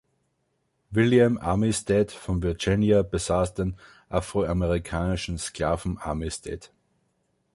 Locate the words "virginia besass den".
2.41-3.77